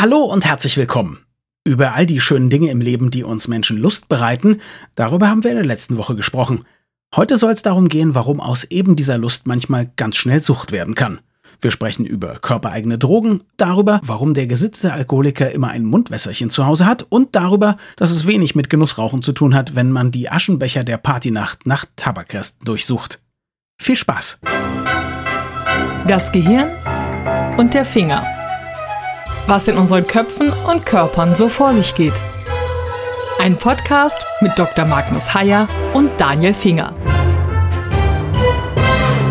[0.00, 1.26] Hallo und herzlich willkommen.
[1.64, 4.60] Über all die schönen Dinge im Leben, die uns Menschen Lust bereiten,
[4.94, 6.64] darüber haben wir in der letzten Woche gesprochen.
[7.16, 10.94] Heute soll es darum gehen, warum aus eben dieser Lust manchmal ganz schnell Sucht werden
[10.94, 11.20] kann.
[11.60, 16.86] Wir sprechen über körpereigene Drogen, darüber, warum der gesittete Alkoholiker immer ein Mundwässerchen zu Hause
[16.86, 20.84] hat und darüber, dass es wenig mit Genussrauchen zu tun hat, wenn man die Aschenbecher
[20.84, 23.20] der Partynacht nach Tabakresten durchsucht.
[23.82, 24.38] Viel Spaß!
[26.06, 26.68] Das Gehirn
[27.58, 28.37] und der Finger.
[29.48, 32.12] Was in unseren Köpfen und Körpern so vor sich geht.
[33.40, 34.84] Ein Podcast mit Dr.
[34.84, 36.94] Magnus Heyer und Daniel Finger.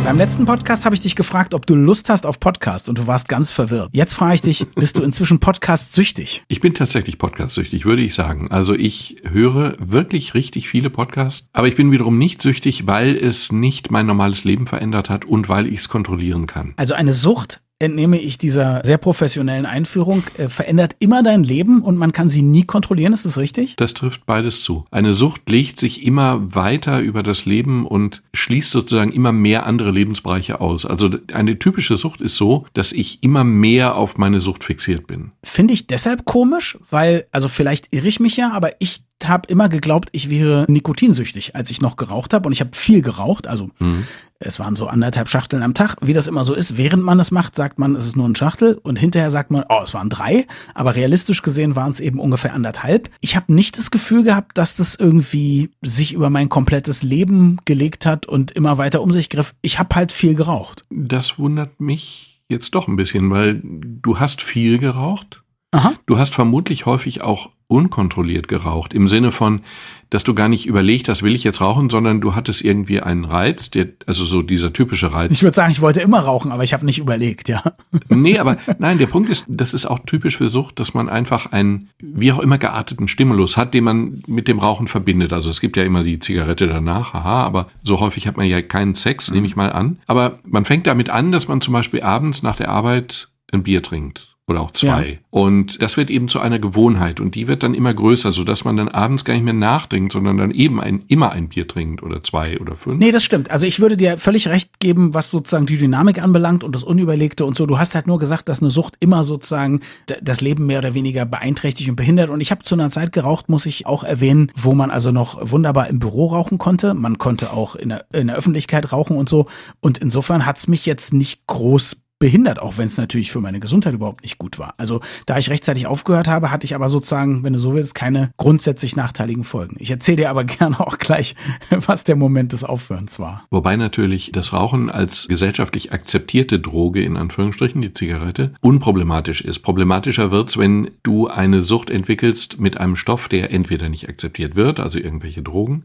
[0.04, 3.06] Beim letzten Podcast habe ich dich gefragt, ob du Lust hast auf Podcast und du
[3.06, 3.92] warst ganz verwirrt.
[3.94, 6.44] Jetzt frage ich dich, bist du inzwischen Podcast-süchtig?
[6.48, 8.50] Ich bin tatsächlich Podcast-süchtig, würde ich sagen.
[8.50, 13.52] Also ich höre wirklich richtig viele Podcasts, aber ich bin wiederum nicht süchtig, weil es
[13.52, 16.74] nicht mein normales Leben verändert hat und weil ich es kontrollieren kann.
[16.76, 21.98] Also eine Sucht entnehme ich dieser sehr professionellen Einführung, äh, verändert immer dein Leben und
[21.98, 23.76] man kann sie nie kontrollieren, ist das richtig?
[23.76, 24.86] Das trifft beides zu.
[24.92, 29.92] Eine Sucht legt sich immer weiter über das Leben und schließt sozusagen immer mehr andere
[29.92, 30.86] Lebensbereiche aus.
[30.86, 35.32] Also eine typische Sucht ist so, dass ich immer mehr auf meine Sucht fixiert bin.
[35.44, 39.70] Finde ich deshalb komisch, weil, also vielleicht irre ich mich ja, aber ich habe immer
[39.70, 43.70] geglaubt, ich wäre nikotinsüchtig, als ich noch geraucht habe und ich habe viel geraucht, also
[43.80, 44.06] mhm.
[44.40, 45.96] Es waren so anderthalb Schachteln am Tag.
[46.02, 48.36] Wie das immer so ist, während man es macht, sagt man, es ist nur ein
[48.36, 50.46] Schachtel und hinterher sagt man, oh, es waren drei.
[50.76, 53.10] Aber realistisch gesehen waren es eben ungefähr anderthalb.
[53.22, 58.06] Ich habe nicht das Gefühl gehabt, dass das irgendwie sich über mein komplettes Leben gelegt
[58.06, 59.56] hat und immer weiter um sich griff.
[59.62, 60.86] Ich habe halt viel geraucht.
[60.92, 65.42] Das wundert mich jetzt doch ein bisschen, weil du hast viel geraucht.
[65.72, 65.94] Aha.
[66.06, 68.94] Du hast vermutlich häufig auch unkontrolliert geraucht.
[68.94, 69.62] Im Sinne von,
[70.10, 73.26] dass du gar nicht überlegt hast, will ich jetzt rauchen, sondern du hattest irgendwie einen
[73.26, 75.34] Reiz, der, also so dieser typische Reiz.
[75.34, 77.64] Ich würde sagen, ich wollte immer rauchen, aber ich habe nicht überlegt, ja.
[78.10, 81.52] Nee, aber nein, der Punkt ist, das ist auch typisch für Sucht, dass man einfach
[81.52, 85.34] einen, wie auch immer gearteten Stimulus hat, den man mit dem Rauchen verbindet.
[85.34, 88.62] Also es gibt ja immer die Zigarette danach, haha, aber so häufig hat man ja
[88.62, 90.00] keinen Sex, nehme ich mal an.
[90.08, 93.84] Aber man fängt damit an, dass man zum Beispiel abends nach der Arbeit ein Bier
[93.84, 95.10] trinkt oder auch zwei.
[95.10, 95.18] Ja.
[95.30, 98.64] Und das wird eben zu einer Gewohnheit und die wird dann immer größer, so dass
[98.64, 102.02] man dann abends gar nicht mehr nachdenkt, sondern dann eben ein, immer ein Bier trinkt
[102.02, 102.98] oder zwei oder fünf.
[102.98, 103.52] Nee, das stimmt.
[103.52, 107.46] Also ich würde dir völlig recht geben, was sozusagen die Dynamik anbelangt und das Unüberlegte
[107.46, 107.66] und so.
[107.66, 109.82] Du hast halt nur gesagt, dass eine Sucht immer sozusagen
[110.22, 112.30] das Leben mehr oder weniger beeinträchtigt und behindert.
[112.30, 115.52] Und ich habe zu einer Zeit geraucht, muss ich auch erwähnen, wo man also noch
[115.52, 116.94] wunderbar im Büro rauchen konnte.
[116.94, 119.48] Man konnte auch in der, in der Öffentlichkeit rauchen und so.
[119.82, 123.94] Und insofern hat's mich jetzt nicht groß behindert, auch wenn es natürlich für meine Gesundheit
[123.94, 124.74] überhaupt nicht gut war.
[124.78, 128.32] Also da ich rechtzeitig aufgehört habe, hatte ich aber sozusagen, wenn du so willst, keine
[128.38, 129.76] grundsätzlich nachteiligen Folgen.
[129.80, 131.36] Ich erzähle dir aber gerne auch gleich,
[131.70, 133.46] was der Moment des Aufhörens war.
[133.52, 139.60] Wobei natürlich das Rauchen als gesellschaftlich akzeptierte Droge, in Anführungsstrichen, die Zigarette, unproblematisch ist.
[139.60, 144.80] Problematischer wird's, wenn du eine Sucht entwickelst mit einem Stoff, der entweder nicht akzeptiert wird,
[144.80, 145.84] also irgendwelche Drogen,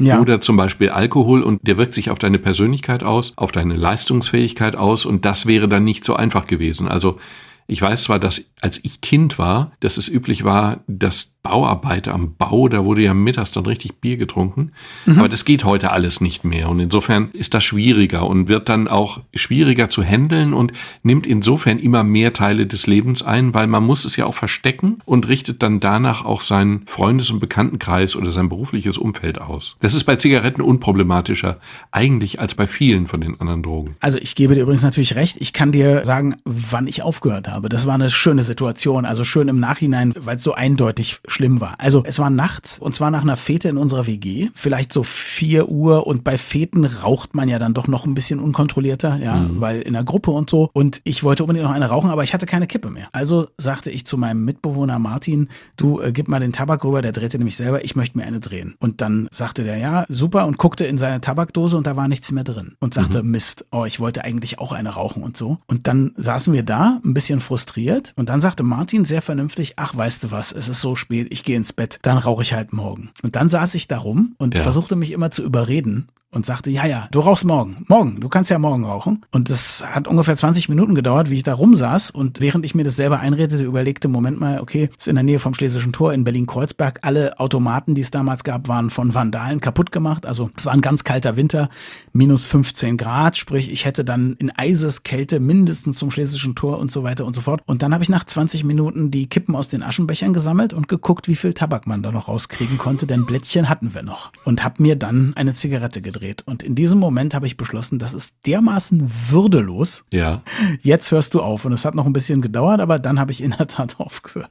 [0.00, 0.20] ja.
[0.20, 4.76] Oder zum Beispiel Alkohol und der wirkt sich auf deine Persönlichkeit aus, auf deine Leistungsfähigkeit
[4.76, 6.88] aus und das wäre dann nicht so einfach gewesen.
[6.88, 7.18] Also
[7.66, 12.34] ich weiß zwar, dass als ich Kind war, dass es üblich war, dass Bauarbeiter am
[12.34, 14.72] Bau, da wurde ja mittags dann richtig Bier getrunken.
[15.04, 15.20] Mhm.
[15.20, 16.68] Aber das geht heute alles nicht mehr.
[16.68, 20.72] Und insofern ist das schwieriger und wird dann auch schwieriger zu handeln und
[21.04, 24.98] nimmt insofern immer mehr Teile des Lebens ein, weil man muss es ja auch verstecken
[25.04, 29.76] und richtet dann danach auch seinen Freundes- und Bekanntenkreis oder sein berufliches Umfeld aus.
[29.78, 31.60] Das ist bei Zigaretten unproblematischer
[31.92, 33.94] eigentlich als bei vielen von den anderen Drogen.
[34.00, 35.36] Also ich gebe dir übrigens natürlich recht.
[35.38, 37.68] Ich kann dir sagen, wann ich aufgehört habe.
[37.68, 39.04] Das war eine schöne Situation.
[39.04, 41.74] Also schön im Nachhinein, weil es so eindeutig schlimm war.
[41.78, 45.68] Also es war nachts und zwar nach einer Fete in unserer WG, vielleicht so vier
[45.68, 49.60] Uhr und bei Feten raucht man ja dann doch noch ein bisschen unkontrollierter, ja, mhm.
[49.60, 50.70] weil in der Gruppe und so.
[50.72, 53.08] Und ich wollte unbedingt noch eine rauchen, aber ich hatte keine Kippe mehr.
[53.12, 57.12] Also sagte ich zu meinem Mitbewohner Martin, du äh, gib mal den Tabak rüber, der
[57.12, 58.74] drehte nämlich selber, ich möchte mir eine drehen.
[58.80, 62.32] Und dann sagte der, ja, super und guckte in seine Tabakdose und da war nichts
[62.32, 63.32] mehr drin und sagte, mhm.
[63.32, 65.58] Mist, oh, ich wollte eigentlich auch eine rauchen und so.
[65.66, 69.94] Und dann saßen wir da, ein bisschen frustriert und dann sagte Martin sehr vernünftig, ach,
[69.94, 72.72] weißt du was, es ist so spät, ich gehe ins Bett, dann rauche ich halt
[72.72, 73.10] morgen.
[73.22, 74.62] Und dann saß ich da rum und ja.
[74.62, 77.84] versuchte mich immer zu überreden und sagte, ja, ja, du rauchst morgen.
[77.88, 79.24] Morgen, du kannst ja morgen rauchen.
[79.30, 82.10] Und das hat ungefähr 20 Minuten gedauert, wie ich da rumsaß.
[82.10, 85.38] Und während ich mir das selber einredete, überlegte, Moment mal, okay, ist in der Nähe
[85.38, 86.98] vom Schlesischen Tor in Berlin-Kreuzberg.
[87.02, 90.26] Alle Automaten, die es damals gab, waren von Vandalen kaputt gemacht.
[90.26, 91.70] Also es war ein ganz kalter Winter,
[92.12, 93.36] minus 15 Grad.
[93.36, 97.40] Sprich, ich hätte dann in Eiseskälte mindestens zum Schlesischen Tor und so weiter und so
[97.40, 97.62] fort.
[97.66, 101.28] Und dann habe ich nach 20 Minuten die Kippen aus den Aschenbechern gesammelt und geguckt,
[101.28, 104.32] wie viel Tabak man da noch rauskriegen konnte, denn Blättchen hatten wir noch.
[104.44, 106.42] Und habe mir dann eine Zigarette gedreht umgedreht.
[106.46, 110.04] Und in diesem Moment habe ich beschlossen, das ist dermaßen würdelos.
[110.12, 110.42] Ja.
[110.80, 111.64] Jetzt hörst du auf.
[111.64, 114.50] Und es hat noch ein bisschen gedauert, aber dann habe ich in der Tat aufgehört.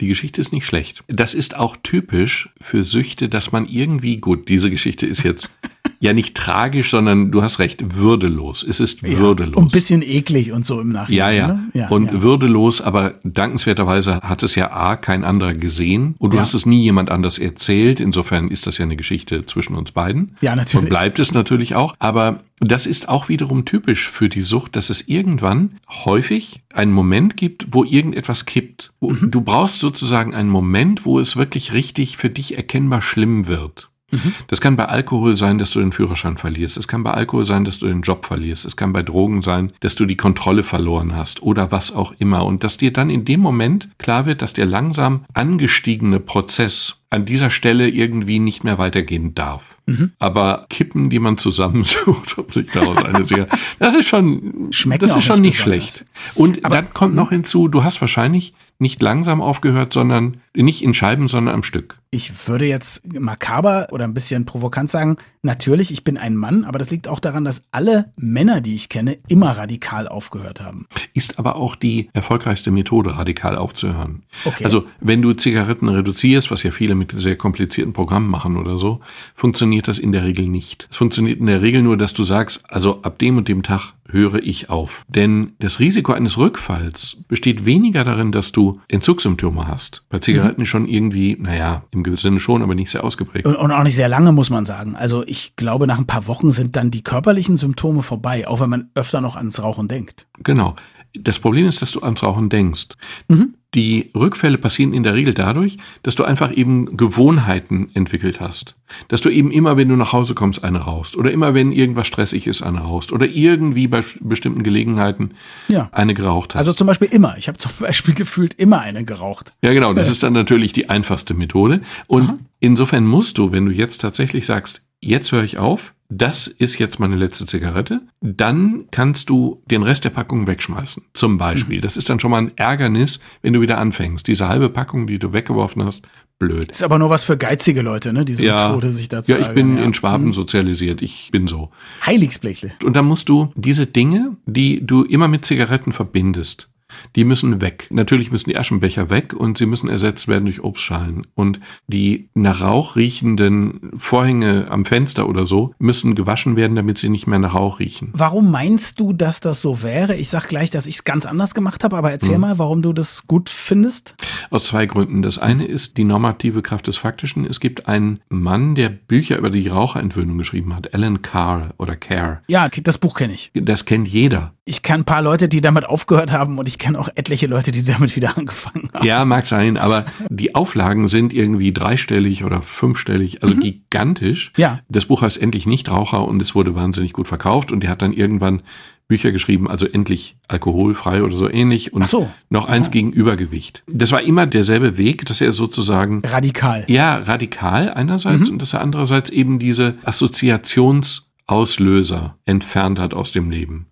[0.00, 1.02] Die Geschichte ist nicht schlecht.
[1.08, 5.50] Das ist auch typisch für Süchte, dass man irgendwie, gut, diese Geschichte ist jetzt
[6.00, 8.62] ja nicht tragisch, sondern du hast recht, würdelos.
[8.62, 9.56] Es ist Ja, würdelos.
[9.56, 11.18] und ein bisschen eklig und so im Nachhinein.
[11.18, 11.46] Ja, ja.
[11.48, 11.68] Ne?
[11.74, 12.22] ja und ja.
[12.22, 16.82] würdelos, aber dankenswerterweise hat es ja A, kein anderer gesehen und du hast es nie
[16.82, 18.00] jemand anders erzählt.
[18.00, 20.36] Insofern ist das ja eine Geschichte zwischen uns beiden.
[20.40, 20.84] Ja, natürlich.
[20.84, 21.94] Und bleibt es natürlich auch.
[21.98, 27.36] Aber das ist auch wiederum typisch für die Sucht, dass es irgendwann häufig einen Moment
[27.36, 28.92] gibt, wo irgendetwas kippt.
[29.00, 29.30] Mhm.
[29.30, 33.90] Du brauchst sozusagen einen Moment, wo es wirklich richtig für dich erkennbar schlimm wird.
[34.14, 34.34] Mhm.
[34.48, 36.76] Das kann bei Alkohol sein, dass du den Führerschein verlierst.
[36.76, 38.64] Es kann bei Alkohol sein, dass du den Job verlierst.
[38.64, 42.44] Es kann bei Drogen sein, dass du die Kontrolle verloren hast oder was auch immer.
[42.44, 47.24] Und dass dir dann in dem Moment klar wird, dass der langsam angestiegene Prozess an
[47.24, 49.76] dieser Stelle irgendwie nicht mehr weitergehen darf.
[49.86, 50.12] Mhm.
[50.18, 53.46] Aber Kippen, die man zusammensucht, um sich daraus eine sehr,
[53.78, 56.04] das ist schon, Schmeckt das ist schon nicht nicht schlecht.
[56.34, 60.94] Und Aber- dann kommt noch hinzu, du hast wahrscheinlich nicht langsam aufgehört, sondern nicht in
[60.94, 61.98] Scheiben, sondern am Stück.
[62.10, 66.78] Ich würde jetzt makaber oder ein bisschen provokant sagen, natürlich, ich bin ein Mann, aber
[66.78, 70.86] das liegt auch daran, dass alle Männer, die ich kenne, immer radikal aufgehört haben.
[71.12, 74.22] Ist aber auch die erfolgreichste Methode, radikal aufzuhören.
[74.44, 74.64] Okay.
[74.64, 79.00] Also, wenn du Zigaretten reduzierst, was ja viele mit sehr komplizierten Programmen machen oder so,
[79.34, 80.86] funktioniert das in der Regel nicht.
[80.90, 83.94] Es funktioniert in der Regel nur, dass du sagst, also ab dem und dem Tag
[84.08, 85.04] höre ich auf.
[85.08, 90.04] Denn das Risiko eines Rückfalls besteht weniger darin, dass du Entzugssymptome hast.
[90.08, 90.66] Bei Zigaretten Mhm.
[90.66, 93.46] schon irgendwie, naja, im gewissen Sinne schon, aber nicht sehr ausgeprägt.
[93.46, 94.96] Und und auch nicht sehr lange, muss man sagen.
[94.96, 98.70] Also ich glaube, nach ein paar Wochen sind dann die körperlichen Symptome vorbei, auch wenn
[98.70, 100.26] man öfter noch ans Rauchen denkt.
[100.42, 100.76] Genau.
[101.16, 102.88] Das Problem ist, dass du ans Rauchen denkst.
[103.28, 103.54] Mhm.
[103.74, 108.76] Die Rückfälle passieren in der Regel dadurch, dass du einfach eben Gewohnheiten entwickelt hast.
[109.08, 111.16] Dass du eben immer, wenn du nach Hause kommst, eine rauchst.
[111.16, 113.12] Oder immer, wenn irgendwas stressig ist, eine rauchst.
[113.12, 115.32] Oder irgendwie bei bestimmten Gelegenheiten
[115.68, 115.88] Ja.
[115.90, 116.60] eine geraucht hast.
[116.60, 117.36] Also zum Beispiel immer.
[117.36, 119.52] Ich habe zum Beispiel gefühlt immer eine geraucht.
[119.62, 119.92] Ja, genau.
[119.92, 121.80] Das ist dann natürlich die einfachste Methode.
[122.06, 122.36] Und Aha.
[122.60, 127.00] insofern musst du, wenn du jetzt tatsächlich sagst, jetzt höre ich auf, das ist jetzt
[127.00, 131.02] meine letzte Zigarette, dann kannst du den Rest der Packung wegschmeißen.
[131.14, 131.80] Zum Beispiel.
[131.80, 134.26] Das ist dann schon mal ein Ärgernis, wenn du wieder anfängst.
[134.28, 136.06] Diese halbe Packung, die du weggeworfen hast,
[136.38, 136.70] blöd.
[136.70, 138.24] Ist aber nur was für geizige Leute, ne?
[138.24, 140.32] Diese Ja, Methode, sich dazu ja, ich bin ärgern, in Schwaben Hm.
[140.34, 141.00] sozialisiert.
[141.02, 141.70] Ich bin so.
[142.04, 142.72] Heiligsblechle.
[142.84, 146.68] Und dann musst du diese Dinge, die du immer mit Zigaretten verbindest,
[147.16, 147.86] die müssen weg.
[147.90, 151.26] Natürlich müssen die Aschenbecher weg und sie müssen ersetzt werden durch Obstschalen.
[151.34, 157.08] Und die nach Rauch riechenden Vorhänge am Fenster oder so müssen gewaschen werden, damit sie
[157.08, 158.10] nicht mehr nach Rauch riechen.
[158.14, 160.16] Warum meinst du, dass das so wäre?
[160.16, 162.40] Ich sag gleich, dass ich es ganz anders gemacht habe, aber erzähl Mhm.
[162.40, 164.14] mal, warum du das gut findest.
[164.50, 165.22] Aus zwei Gründen.
[165.22, 167.44] Das eine ist die normative Kraft des Faktischen.
[167.46, 172.42] Es gibt einen Mann, der Bücher über die Raucherentwöhnung geschrieben hat, Alan Carr oder Carr.
[172.48, 173.50] Ja, das Buch kenne ich.
[173.54, 174.53] Das kennt jeder.
[174.66, 177.70] Ich kenne ein paar Leute, die damit aufgehört haben und ich kenne auch etliche Leute,
[177.70, 179.06] die damit wieder angefangen haben.
[179.06, 184.52] Ja, mag sein, aber die Auflagen sind irgendwie dreistellig oder fünfstellig, also gigantisch.
[184.56, 184.80] Ja.
[184.88, 188.14] Das Buch heißt Endlich Nichtraucher und es wurde wahnsinnig gut verkauft und er hat dann
[188.14, 188.62] irgendwann
[189.06, 192.30] Bücher geschrieben, also endlich alkoholfrei oder so ähnlich und so.
[192.48, 193.82] noch eins gegen Übergewicht.
[193.86, 196.84] Das war immer derselbe Weg, dass er sozusagen Radikal.
[196.86, 198.54] ja radikal einerseits Mhm.
[198.54, 203.88] und dass er andererseits eben diese Assoziationsauslöser entfernt hat aus dem Leben.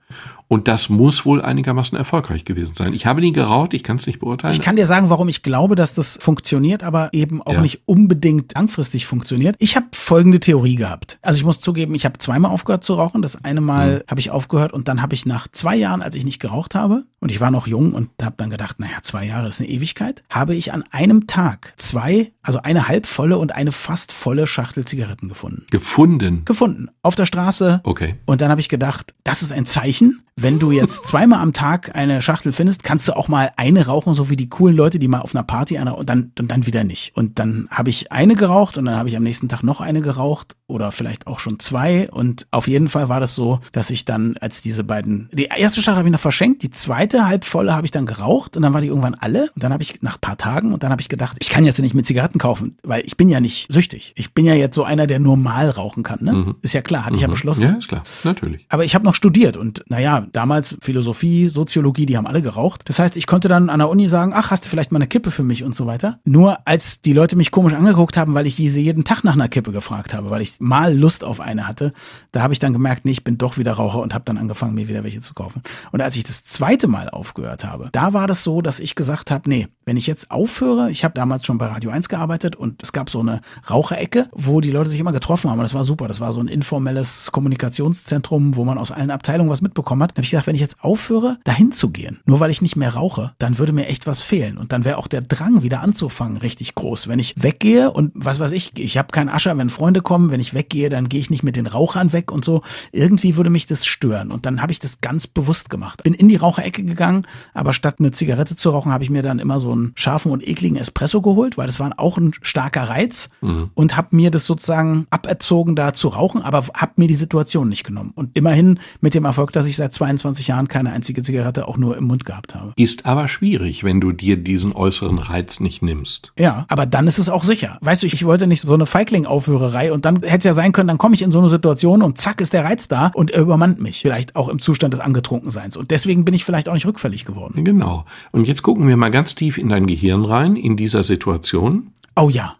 [0.52, 2.93] Und das muss wohl einigermaßen erfolgreich gewesen sein.
[2.93, 4.52] Ich habe nie geraucht, ich kann es nicht beurteilen.
[4.52, 7.61] Ich kann dir sagen, warum ich glaube, dass das funktioniert, aber eben auch Ja.
[7.62, 9.56] nicht unbedingt langfristig funktioniert.
[9.61, 11.18] Ich habe folgende Theorie gehabt.
[11.23, 13.23] Also ich muss zugeben, ich habe zweimal aufgehört zu rauchen.
[13.23, 14.11] Das eine Mal Mhm.
[14.11, 17.04] habe ich aufgehört und dann habe ich nach zwei Jahren, als ich nicht geraucht habe,
[17.21, 20.23] und ich war noch jung und habe dann gedacht, naja, zwei Jahre ist eine Ewigkeit,
[20.28, 25.28] habe ich an einem Tag zwei, also eine halbvolle und eine fast volle Schachtel Zigaretten
[25.30, 25.64] gefunden.
[25.71, 26.44] gefunden.
[26.44, 26.88] Gefunden.
[27.02, 28.16] Auf der Straße, Okay.
[28.26, 30.21] und dann habe ich gedacht, das ist ein Zeichen.
[30.36, 34.14] Wenn du jetzt zweimal am Tag eine Schachtel findest, kannst du auch mal eine rauchen,
[34.14, 36.66] so wie die coolen Leute, die mal auf einer Party eine und dann und dann
[36.66, 37.14] wieder nicht.
[37.14, 40.00] Und dann habe ich eine geraucht und dann habe ich am nächsten Tag noch eine
[40.00, 42.10] geraucht oder vielleicht auch schon zwei.
[42.10, 45.82] Und auf jeden Fall war das so, dass ich dann als diese beiden, die erste
[45.82, 48.80] Schachtel habe ich noch verschenkt, die zweite halbvolle habe ich dann geraucht und dann war
[48.80, 49.50] die irgendwann alle.
[49.54, 51.78] Und dann habe ich nach paar Tagen und dann habe ich gedacht, ich kann jetzt
[51.78, 54.14] nicht mit Zigaretten kaufen, weil ich bin ja nicht süchtig.
[54.16, 56.20] Ich bin ja jetzt so einer, der normal rauchen kann.
[56.22, 56.32] Ne?
[56.32, 56.54] Mhm.
[56.62, 57.32] Ist ja klar, hatte ich ja Mhm.
[57.32, 57.62] beschlossen.
[57.64, 58.02] Ja, ist klar.
[58.24, 58.64] Natürlich.
[58.70, 62.83] Aber ich habe noch studiert und naja, ja, damals Philosophie, Soziologie, die haben alle geraucht.
[62.87, 65.07] Das heißt, ich konnte dann an der Uni sagen, ach, hast du vielleicht mal eine
[65.07, 66.19] Kippe für mich und so weiter.
[66.25, 69.49] Nur als die Leute mich komisch angeguckt haben, weil ich diese jeden Tag nach einer
[69.49, 71.93] Kippe gefragt habe, weil ich mal Lust auf eine hatte,
[72.33, 74.75] da habe ich dann gemerkt, nee, ich bin doch wieder Raucher und habe dann angefangen,
[74.75, 75.62] mir wieder welche zu kaufen.
[75.91, 79.31] Und als ich das zweite Mal aufgehört habe, da war das so, dass ich gesagt
[79.31, 82.83] habe, nee, wenn ich jetzt aufhöre, ich habe damals schon bei Radio 1 gearbeitet und
[82.83, 85.85] es gab so eine Raucherecke, wo die Leute sich immer getroffen haben und das war
[85.85, 86.09] super.
[86.09, 90.12] Das war so ein informelles Kommunikationszentrum, wo man aus allen Abteilungen was mitbekommen hat.
[90.12, 92.76] Da habe ich gedacht, wenn ich jetzt aufhöre, dahin zu gehen, nur weil ich nicht
[92.76, 95.81] mehr rauche, dann würde mir echt was fehlen und dann wäre auch der Drang wieder
[95.81, 97.09] anzufangen richtig groß.
[97.09, 100.40] Wenn ich weggehe und was weiß ich, ich habe keinen Ascher, wenn Freunde kommen, wenn
[100.40, 102.62] ich weggehe, dann gehe ich nicht mit den Rauchern weg und so.
[102.92, 106.02] Irgendwie würde mich das stören und dann habe ich das ganz bewusst gemacht.
[106.02, 109.38] Bin in die Raucherecke gegangen, aber statt eine Zigarette zu rauchen, habe ich mir dann
[109.38, 113.31] immer so einen scharfen und ekligen Espresso geholt, weil das war auch ein starker Reiz
[113.40, 113.71] mhm.
[113.75, 117.85] und habe mir das sozusagen aberzogen, da zu rauchen, aber habe mir die Situation nicht
[117.85, 118.12] genommen.
[118.14, 121.97] Und immerhin mit dem Erfolg, dass ich seit 22 Jahren keine einzige Zigarette auch nur
[121.97, 122.73] im Mund gehabt habe.
[122.75, 126.32] Ist aber schwierig, wenn du dir diesen äußeren Reiz nicht nimmst.
[126.37, 127.78] Ja, aber dann ist es auch sicher.
[127.82, 130.88] Weißt du, ich wollte nicht so eine Feigling-Aufhörerei und dann hätte es ja sein können,
[130.88, 133.42] dann komme ich in so eine Situation und zack ist der Reiz da und er
[133.42, 134.00] übermannt mich.
[134.00, 135.76] Vielleicht auch im Zustand des Angetrunkenseins.
[135.76, 137.62] Und deswegen bin ich vielleicht auch nicht rückfällig geworden.
[137.62, 138.04] Genau.
[138.32, 141.92] Und jetzt gucken wir mal ganz tief in dein Gehirn rein, in dieser Situation.
[142.16, 142.57] Oh ja.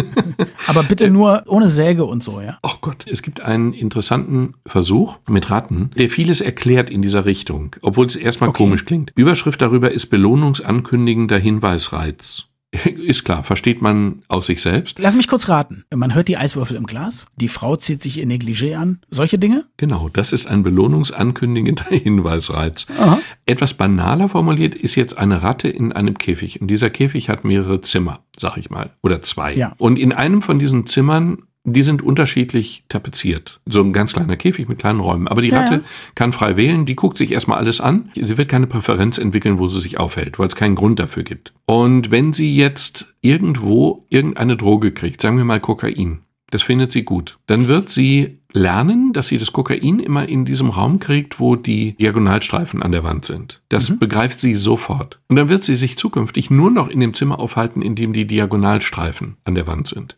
[0.66, 2.58] Aber bitte nur ohne Säge und so, ja.
[2.62, 7.74] Ach Gott, es gibt einen interessanten Versuch mit Ratten, der vieles erklärt in dieser Richtung,
[7.82, 8.64] obwohl es erstmal okay.
[8.64, 9.12] komisch klingt.
[9.14, 12.48] Überschrift darüber ist belohnungsankündigender Hinweisreiz.
[12.84, 14.98] Ist klar, versteht man aus sich selbst.
[14.98, 15.84] Lass mich kurz raten.
[15.94, 19.66] Man hört die Eiswürfel im Glas, die Frau zieht sich ihr Negligé an, solche Dinge?
[19.76, 22.86] Genau, das ist ein belohnungsankündigender Hinweisreiz.
[22.98, 23.20] Aha.
[23.44, 26.60] Etwas banaler formuliert ist jetzt eine Ratte in einem Käfig.
[26.60, 29.54] Und dieser Käfig hat mehrere Zimmer, sag ich mal, oder zwei.
[29.54, 29.74] Ja.
[29.78, 33.60] Und in einem von diesen Zimmern die sind unterschiedlich tapeziert.
[33.66, 35.28] So ein ganz kleiner Käfig mit kleinen Räumen.
[35.28, 35.82] Aber die Ratte ja.
[36.14, 38.10] kann frei wählen, die guckt sich erstmal alles an.
[38.14, 41.52] Sie wird keine Präferenz entwickeln, wo sie sich aufhält, weil es keinen Grund dafür gibt.
[41.66, 47.04] Und wenn sie jetzt irgendwo irgendeine Droge kriegt, sagen wir mal Kokain, das findet sie
[47.04, 51.56] gut, dann wird sie lernen, dass sie das Kokain immer in diesem Raum kriegt, wo
[51.56, 53.62] die Diagonalstreifen an der Wand sind.
[53.70, 53.98] Das mhm.
[53.98, 55.18] begreift sie sofort.
[55.28, 58.26] Und dann wird sie sich zukünftig nur noch in dem Zimmer aufhalten, in dem die
[58.26, 60.16] Diagonalstreifen an der Wand sind.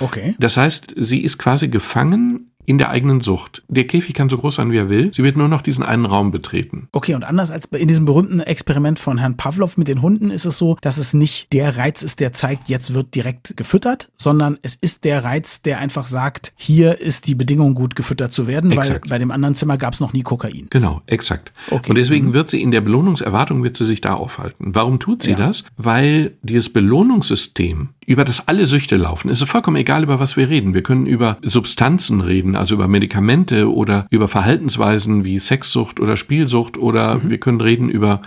[0.00, 0.34] Okay.
[0.38, 3.62] Das heißt, sie ist quasi gefangen in der eigenen Sucht.
[3.68, 5.12] Der Käfig kann so groß sein, wie er will.
[5.12, 6.88] Sie wird nur noch diesen einen Raum betreten.
[6.92, 10.44] Okay, und anders als in diesem berühmten Experiment von Herrn Pavlov mit den Hunden ist
[10.44, 14.58] es so, dass es nicht der Reiz ist, der zeigt, jetzt wird direkt gefüttert, sondern
[14.62, 18.70] es ist der Reiz, der einfach sagt, hier ist die Bedingung gut gefüttert zu werden,
[18.70, 19.02] exakt.
[19.02, 20.68] weil bei dem anderen Zimmer gab es noch nie Kokain.
[20.70, 21.52] Genau, exakt.
[21.70, 21.90] Okay.
[21.90, 22.32] Und deswegen mhm.
[22.34, 24.74] wird sie in der Belohnungserwartung, wird sie sich da aufhalten.
[24.74, 25.36] Warum tut sie ja.
[25.36, 25.64] das?
[25.76, 30.74] Weil dieses Belohnungssystem, über das alle Süchte laufen, ist vollkommen egal, über was wir reden.
[30.74, 36.16] Wir können über Substanzen reden, reden, also über Medikamente oder über Verhaltensweisen wie Sexsucht oder
[36.16, 37.30] Spielsucht oder mhm.
[37.30, 38.22] wir können reden über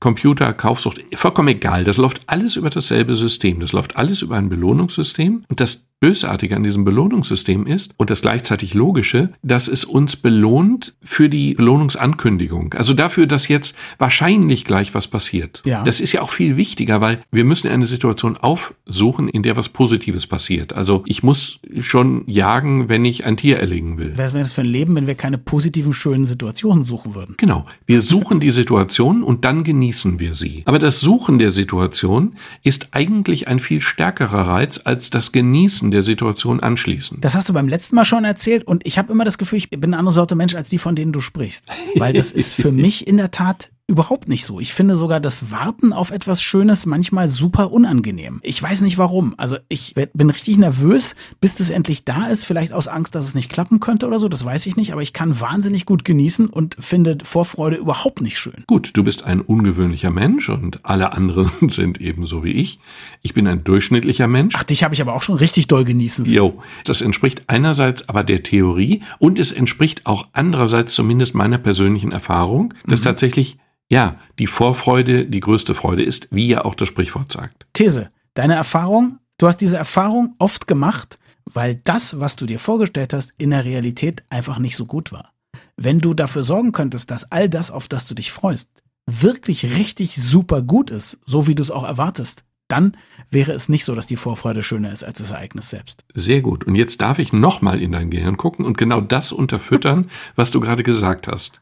[0.00, 1.84] Computer, Kaufsucht, vollkommen egal.
[1.84, 3.60] Das läuft alles über dasselbe System.
[3.60, 5.44] Das läuft alles über ein Belohnungssystem.
[5.46, 10.94] Und das Bösartige an diesem Belohnungssystem ist und das gleichzeitig Logische, dass es uns belohnt
[11.02, 12.72] für die Belohnungsankündigung.
[12.72, 15.60] Also dafür, dass jetzt wahrscheinlich gleich was passiert.
[15.66, 15.84] Ja.
[15.84, 19.68] Das ist ja auch viel wichtiger, weil wir müssen eine Situation aufsuchen, in der was
[19.68, 20.72] Positives passiert.
[20.72, 24.14] Also ich muss schon jagen, wenn ich ein Tier erlegen will.
[24.16, 27.34] Was wäre das für ein Leben, wenn wir keine positiven, schönen Situationen suchen würden?
[27.36, 27.66] Genau.
[27.84, 30.62] Wir suchen die Situation und dann genießen wir sie.
[30.64, 36.02] Aber das Suchen der Situation ist eigentlich ein viel stärkerer Reiz als das Genießen der
[36.02, 37.20] Situation anschließen.
[37.20, 39.70] Das hast du beim letzten Mal schon erzählt und ich habe immer das Gefühl, ich
[39.70, 41.64] bin eine andere Sorte Mensch als die, von denen du sprichst.
[41.96, 44.60] Weil das ist für mich in der Tat überhaupt nicht so.
[44.60, 48.38] Ich finde sogar das Warten auf etwas Schönes manchmal super unangenehm.
[48.42, 49.34] Ich weiß nicht warum.
[49.36, 52.44] Also ich bin richtig nervös, bis das endlich da ist.
[52.44, 54.28] Vielleicht aus Angst, dass es nicht klappen könnte oder so.
[54.28, 54.92] Das weiß ich nicht.
[54.92, 58.64] Aber ich kann wahnsinnig gut genießen und finde Vorfreude überhaupt nicht schön.
[58.68, 62.78] Gut, du bist ein ungewöhnlicher Mensch und alle anderen sind ebenso wie ich.
[63.22, 64.54] Ich bin ein durchschnittlicher Mensch.
[64.56, 66.24] Ach, dich habe ich aber auch schon richtig doll genießen.
[66.26, 72.12] Jo, das entspricht einerseits aber der Theorie und es entspricht auch andererseits zumindest meiner persönlichen
[72.12, 73.04] Erfahrung, dass mhm.
[73.04, 73.58] tatsächlich
[73.90, 77.66] ja, die Vorfreude die größte Freude ist, wie ja auch das Sprichwort sagt.
[77.74, 81.18] These, deine Erfahrung, du hast diese Erfahrung oft gemacht,
[81.52, 85.32] weil das, was du dir vorgestellt hast, in der Realität einfach nicht so gut war.
[85.76, 88.70] Wenn du dafür sorgen könntest, dass all das, auf das du dich freust,
[89.06, 92.96] wirklich richtig super gut ist, so wie du es auch erwartest, dann
[93.30, 96.04] wäre es nicht so, dass die Vorfreude schöner ist als das Ereignis selbst.
[96.14, 96.62] Sehr gut.
[96.62, 100.60] Und jetzt darf ich nochmal in dein Gehirn gucken und genau das unterfüttern, was du
[100.60, 101.60] gerade gesagt hast.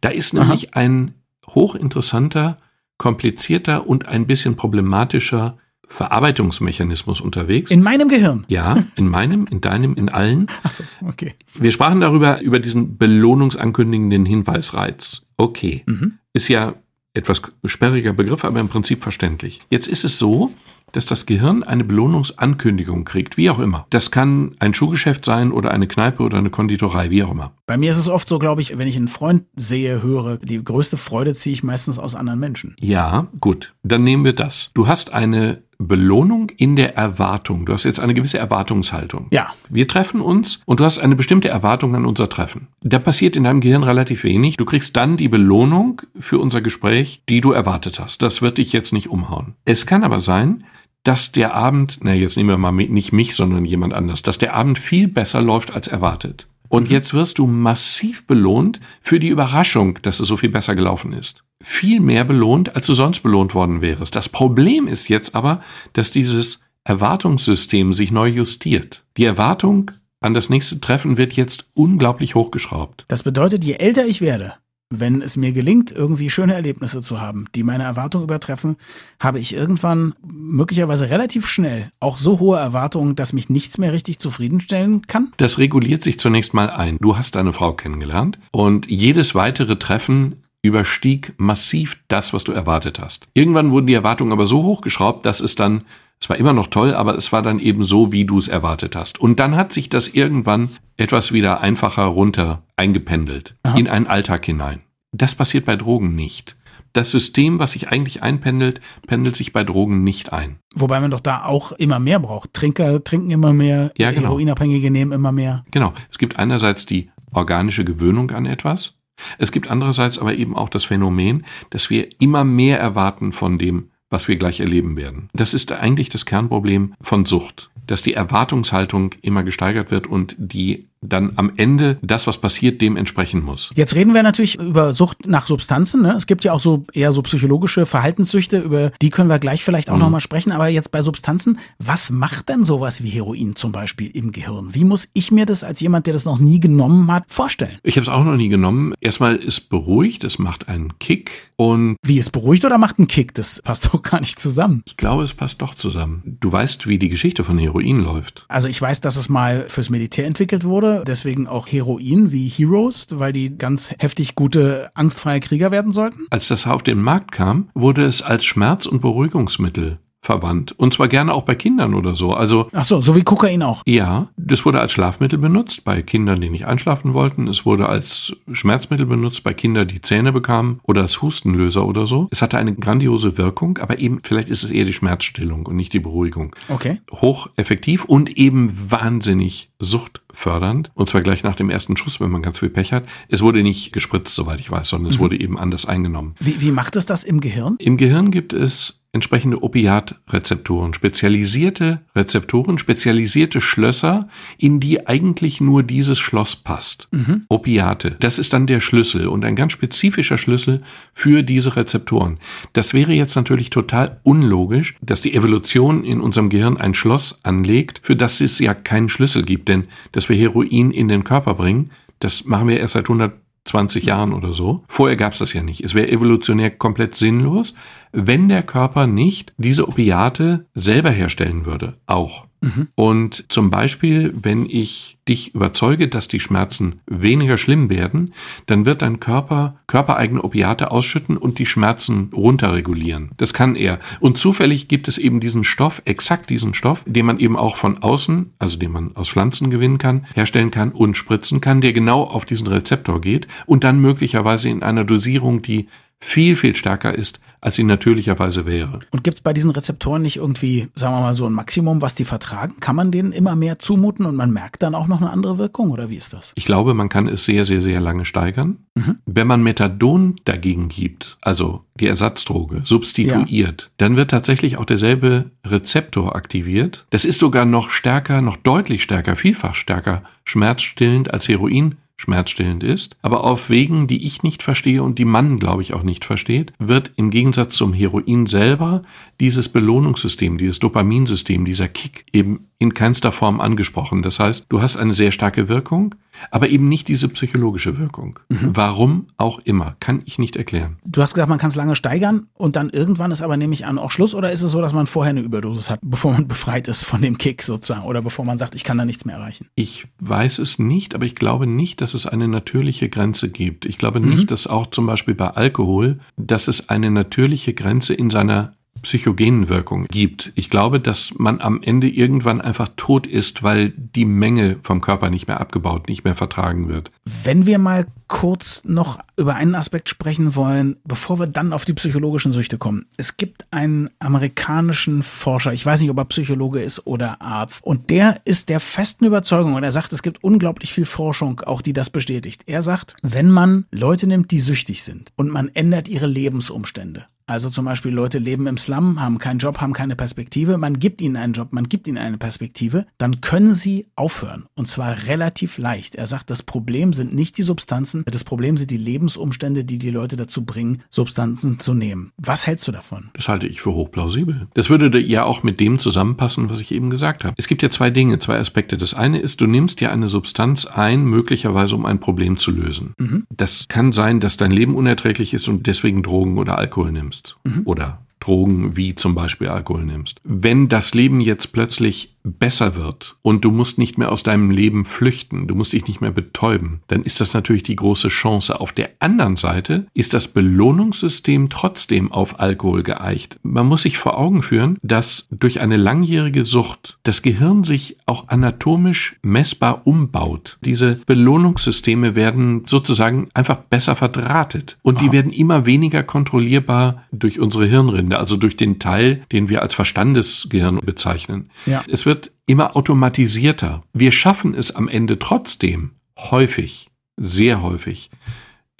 [0.00, 0.80] Da ist nämlich Aha.
[0.80, 1.14] ein
[1.48, 2.58] hochinteressanter,
[2.98, 7.70] komplizierter und ein bisschen problematischer Verarbeitungsmechanismus unterwegs.
[7.70, 8.44] In meinem Gehirn?
[8.48, 10.48] Ja, in meinem, in deinem, in allen.
[10.62, 11.34] Ach so, okay.
[11.54, 15.26] Wir sprachen darüber, über diesen belohnungsankündigenden Hinweisreiz.
[15.36, 15.84] Okay.
[15.86, 16.18] Mhm.
[16.32, 16.74] Ist ja
[17.14, 19.60] etwas sperriger Begriff, aber im Prinzip verständlich.
[19.70, 20.52] Jetzt ist es so,
[20.96, 23.86] dass das Gehirn eine Belohnungsankündigung kriegt, wie auch immer.
[23.90, 27.52] Das kann ein Schuhgeschäft sein oder eine Kneipe oder eine Konditorei, wie auch immer.
[27.66, 30.62] Bei mir ist es oft so, glaube ich, wenn ich einen Freund sehe, höre, die
[30.62, 32.76] größte Freude ziehe ich meistens aus anderen Menschen.
[32.80, 33.74] Ja, gut.
[33.82, 34.70] Dann nehmen wir das.
[34.72, 37.66] Du hast eine Belohnung in der Erwartung.
[37.66, 39.26] Du hast jetzt eine gewisse Erwartungshaltung.
[39.30, 39.52] Ja.
[39.68, 42.68] Wir treffen uns und du hast eine bestimmte Erwartung an unser Treffen.
[42.82, 44.56] Da passiert in deinem Gehirn relativ wenig.
[44.56, 48.22] Du kriegst dann die Belohnung für unser Gespräch, die du erwartet hast.
[48.22, 49.54] Das wird dich jetzt nicht umhauen.
[49.64, 50.64] Es kann aber sein,
[51.06, 54.54] dass der Abend, na jetzt nehmen wir mal nicht mich, sondern jemand anders, dass der
[54.54, 56.48] Abend viel besser läuft als erwartet.
[56.68, 56.90] Und mhm.
[56.90, 61.44] jetzt wirst du massiv belohnt für die Überraschung, dass es so viel besser gelaufen ist.
[61.62, 64.16] Viel mehr belohnt, als du sonst belohnt worden wärst.
[64.16, 65.60] Das Problem ist jetzt aber,
[65.92, 69.04] dass dieses Erwartungssystem sich neu justiert.
[69.16, 73.04] Die Erwartung an das nächste Treffen wird jetzt unglaublich hochgeschraubt.
[73.06, 74.54] Das bedeutet, je älter ich werde,
[74.90, 78.76] wenn es mir gelingt, irgendwie schöne Erlebnisse zu haben, die meine Erwartungen übertreffen,
[79.18, 84.18] habe ich irgendwann möglicherweise relativ schnell auch so hohe Erwartungen, dass mich nichts mehr richtig
[84.18, 85.32] zufriedenstellen kann?
[85.38, 86.98] Das reguliert sich zunächst mal ein.
[87.00, 92.98] Du hast deine Frau kennengelernt und jedes weitere Treffen überstieg massiv das, was du erwartet
[92.98, 93.26] hast.
[93.34, 95.82] Irgendwann wurden die Erwartungen aber so hochgeschraubt, dass es dann
[96.20, 98.96] es war immer noch toll, aber es war dann eben so, wie du es erwartet
[98.96, 99.20] hast.
[99.20, 103.76] Und dann hat sich das irgendwann etwas wieder einfacher runter eingependelt Aha.
[103.76, 104.80] in einen Alltag hinein.
[105.12, 106.56] Das passiert bei Drogen nicht.
[106.92, 110.60] Das System, was sich eigentlich einpendelt, pendelt sich bei Drogen nicht ein.
[110.74, 112.54] Wobei man doch da auch immer mehr braucht.
[112.54, 114.28] Trinker trinken immer mehr, ja, genau.
[114.28, 115.64] Heroinabhängige nehmen immer mehr.
[115.70, 115.92] Genau.
[116.10, 118.98] Es gibt einerseits die organische Gewöhnung an etwas.
[119.36, 123.90] Es gibt andererseits aber eben auch das Phänomen, dass wir immer mehr erwarten von dem,
[124.10, 125.28] was wir gleich erleben werden.
[125.32, 130.88] Das ist eigentlich das Kernproblem von Sucht, dass die Erwartungshaltung immer gesteigert wird und die
[131.08, 133.70] dann am Ende das, was passiert, dem entsprechen muss.
[133.74, 136.02] Jetzt reden wir natürlich über Sucht nach Substanzen.
[136.02, 136.14] Ne?
[136.16, 139.90] Es gibt ja auch so eher so psychologische Verhaltenssüchte, über die können wir gleich vielleicht
[139.90, 140.00] auch mhm.
[140.00, 140.52] nochmal sprechen.
[140.52, 144.74] Aber jetzt bei Substanzen, was macht denn sowas wie Heroin zum Beispiel im Gehirn?
[144.74, 147.78] Wie muss ich mir das als jemand, der das noch nie genommen hat, vorstellen?
[147.82, 148.94] Ich habe es auch noch nie genommen.
[149.00, 151.96] Erstmal ist beruhigt, es macht einen Kick und.
[152.02, 153.34] Wie ist beruhigt oder macht einen Kick?
[153.34, 154.82] Das passt doch gar nicht zusammen.
[154.86, 156.38] Ich glaube, es passt doch zusammen.
[156.40, 158.44] Du weißt, wie die Geschichte von Heroin läuft.
[158.48, 163.06] Also ich weiß, dass es mal fürs Militär entwickelt wurde deswegen auch Heroin wie Heroes,
[163.10, 166.26] weil die ganz heftig gute, angstfreie Krieger werden sollten?
[166.30, 170.72] Als das auf den Markt kam, wurde es als Schmerz- und Beruhigungsmittel verwandt.
[170.76, 172.32] Und zwar gerne auch bei Kindern oder so.
[172.32, 173.82] Also Ach so, so wie Kokain auch.
[173.86, 177.46] Ja, das wurde als Schlafmittel benutzt bei Kindern, die nicht einschlafen wollten.
[177.46, 182.26] Es wurde als Schmerzmittel benutzt bei Kindern, die Zähne bekamen oder als Hustenlöser oder so.
[182.32, 185.92] Es hatte eine grandiose Wirkung, aber eben vielleicht ist es eher die Schmerzstillung und nicht
[185.92, 186.56] die Beruhigung.
[186.68, 187.00] Okay.
[187.12, 190.90] Hocheffektiv und eben wahnsinnig suchtfördernd.
[190.94, 193.04] Und zwar gleich nach dem ersten Schuss, wenn man ganz viel Pech hat.
[193.28, 195.14] Es wurde nicht gespritzt, soweit ich weiß, sondern mhm.
[195.14, 196.34] es wurde eben anders eingenommen.
[196.40, 197.76] Wie, wie macht es das im Gehirn?
[197.78, 206.18] Im Gehirn gibt es entsprechende Opiatrezeptoren, spezialisierte Rezeptoren, spezialisierte Schlösser, in die eigentlich nur dieses
[206.18, 207.08] Schloss passt.
[207.10, 207.42] Mhm.
[207.48, 208.16] Opiate.
[208.20, 212.38] Das ist dann der Schlüssel und ein ganz spezifischer Schlüssel für diese Rezeptoren.
[212.72, 218.00] Das wäre jetzt natürlich total unlogisch, dass die Evolution in unserem Gehirn ein Schloss anlegt,
[218.04, 221.90] für das es ja keinen Schlüssel gibt, denn dass wir Heroin in den Körper bringen,
[222.20, 223.32] das machen wir erst seit 100
[223.66, 224.84] 20 Jahren oder so.
[224.88, 225.82] Vorher gab es das ja nicht.
[225.82, 227.74] Es wäre evolutionär komplett sinnlos,
[228.12, 231.98] wenn der Körper nicht diese Opiate selber herstellen würde.
[232.06, 232.45] Auch.
[232.60, 232.88] Mhm.
[232.94, 238.32] Und zum Beispiel, wenn ich dich überzeuge, dass die Schmerzen weniger schlimm werden,
[238.66, 243.30] dann wird dein Körper körpereigene Opiate ausschütten und die Schmerzen runterregulieren.
[243.36, 243.98] Das kann er.
[244.20, 247.98] Und zufällig gibt es eben diesen Stoff, exakt diesen Stoff, den man eben auch von
[247.98, 252.22] außen, also den man aus Pflanzen gewinnen kann, herstellen kann und spritzen kann, der genau
[252.22, 255.88] auf diesen Rezeptor geht und dann möglicherweise in einer Dosierung, die
[256.20, 259.00] viel, viel stärker ist als sie natürlicherweise wäre.
[259.10, 262.14] Und gibt es bei diesen Rezeptoren nicht irgendwie, sagen wir mal, so ein Maximum, was
[262.14, 262.76] die vertragen?
[262.78, 265.90] Kann man denen immer mehr zumuten und man merkt dann auch noch eine andere Wirkung
[265.90, 266.52] oder wie ist das?
[266.54, 268.76] Ich glaube, man kann es sehr, sehr, sehr lange steigern.
[268.94, 269.18] Mhm.
[269.26, 273.88] Wenn man Methadon dagegen gibt, also die Ersatzdroge, substituiert, ja.
[273.96, 277.04] dann wird tatsächlich auch derselbe Rezeptor aktiviert.
[277.10, 283.16] Das ist sogar noch stärker, noch deutlich stärker, vielfach stärker schmerzstillend als Heroin schmerzstillend ist,
[283.22, 286.72] aber auf Wegen, die ich nicht verstehe und die man, glaube ich, auch nicht versteht,
[286.78, 289.02] wird im Gegensatz zum Heroin selber
[289.38, 294.22] dieses Belohnungssystem, dieses Dopaminsystem, dieser Kick eben in keinster Form angesprochen.
[294.22, 296.14] Das heißt, du hast eine sehr starke Wirkung,
[296.50, 298.38] aber eben nicht diese psychologische Wirkung.
[298.48, 298.70] Mhm.
[298.72, 300.96] Warum auch immer, kann ich nicht erklären.
[301.04, 303.98] Du hast gesagt, man kann es lange steigern und dann irgendwann ist aber nämlich an
[303.98, 306.88] auch Schluss oder ist es so, dass man vorher eine Überdosis hat, bevor man befreit
[306.88, 309.68] ist von dem Kick sozusagen oder bevor man sagt, ich kann da nichts mehr erreichen?
[309.74, 313.86] Ich weiß es nicht, aber ich glaube nicht, dass es eine natürliche Grenze gibt.
[313.86, 314.46] Ich glaube nicht, mhm.
[314.46, 318.75] dass auch zum Beispiel bei Alkohol, dass es eine natürliche Grenze in seiner
[319.06, 320.50] psychogenen Wirkung gibt.
[320.56, 325.30] Ich glaube, dass man am Ende irgendwann einfach tot ist, weil die Menge vom Körper
[325.30, 327.12] nicht mehr abgebaut, nicht mehr vertragen wird.
[327.44, 331.92] Wenn wir mal kurz noch über einen Aspekt sprechen wollen, bevor wir dann auf die
[331.92, 333.06] psychologischen Süchte kommen.
[333.16, 338.10] Es gibt einen amerikanischen Forscher, ich weiß nicht, ob er Psychologe ist oder Arzt, und
[338.10, 341.92] der ist der festen Überzeugung und er sagt, es gibt unglaublich viel Forschung, auch die
[341.92, 342.64] das bestätigt.
[342.66, 347.70] Er sagt, wenn man Leute nimmt, die süchtig sind und man ändert ihre Lebensumstände, also
[347.70, 350.78] zum Beispiel Leute leben im Slum, haben keinen Job, haben keine Perspektive.
[350.78, 353.06] Man gibt ihnen einen Job, man gibt ihnen eine Perspektive.
[353.18, 354.64] Dann können sie aufhören.
[354.74, 356.16] Und zwar relativ leicht.
[356.16, 360.10] Er sagt, das Problem sind nicht die Substanzen, das Problem sind die Lebensumstände, die die
[360.10, 362.32] Leute dazu bringen, Substanzen zu nehmen.
[362.38, 363.30] Was hältst du davon?
[363.34, 364.68] Das halte ich für hochplausibel.
[364.74, 367.54] Das würde ja auch mit dem zusammenpassen, was ich eben gesagt habe.
[367.56, 368.96] Es gibt ja zwei Dinge, zwei Aspekte.
[368.96, 373.14] Das eine ist, du nimmst ja eine Substanz ein, möglicherweise um ein Problem zu lösen.
[373.18, 373.46] Mhm.
[373.54, 377.56] Das kann sein, dass dein Leben unerträglich ist und deswegen Drogen oder Alkohol nimmst nimmst
[377.64, 377.82] mhm.
[377.84, 380.40] oder Drogen wie zum Beispiel Alkohol nimmst.
[380.44, 385.04] Wenn das Leben jetzt plötzlich besser wird und du musst nicht mehr aus deinem Leben
[385.04, 388.80] flüchten, du musst dich nicht mehr betäuben, dann ist das natürlich die große Chance.
[388.80, 393.58] Auf der anderen Seite ist das Belohnungssystem trotzdem auf Alkohol geeicht.
[393.62, 398.48] Man muss sich vor Augen führen, dass durch eine langjährige Sucht das Gehirn sich auch
[398.48, 400.78] anatomisch messbar umbaut.
[400.82, 407.86] Diese Belohnungssysteme werden sozusagen einfach besser verdrahtet und die werden immer weniger kontrollierbar durch unsere
[407.86, 411.70] Hirnrinde, also durch den Teil, den wir als Verstandesgehirn bezeichnen.
[411.86, 412.04] Ja.
[412.08, 414.02] Es wird wird immer automatisierter.
[414.12, 418.30] Wir schaffen es am Ende trotzdem häufig, sehr häufig,